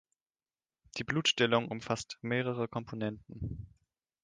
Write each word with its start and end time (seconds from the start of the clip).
Die 0.97 1.03
Blutstillung 1.03 1.67
umfasst 1.67 2.17
mehrere 2.23 2.67
Komponenten. 2.67 3.67